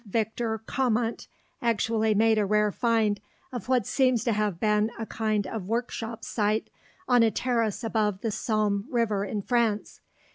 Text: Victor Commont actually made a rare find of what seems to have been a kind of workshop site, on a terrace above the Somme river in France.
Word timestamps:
Victor 0.07 0.57
Commont 0.65 1.27
actually 1.61 2.15
made 2.15 2.39
a 2.39 2.45
rare 2.47 2.71
find 2.71 3.21
of 3.53 3.69
what 3.69 3.85
seems 3.85 4.23
to 4.23 4.31
have 4.33 4.59
been 4.59 4.89
a 4.97 5.05
kind 5.05 5.45
of 5.45 5.67
workshop 5.67 6.25
site, 6.25 6.71
on 7.07 7.21
a 7.21 7.29
terrace 7.29 7.83
above 7.83 8.21
the 8.21 8.31
Somme 8.31 8.87
river 8.89 9.23
in 9.23 9.43
France. 9.43 10.01